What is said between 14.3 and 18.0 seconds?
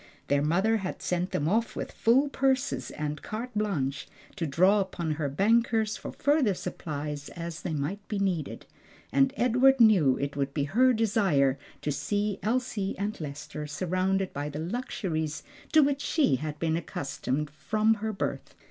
by the luxuries to which she had been accustomed from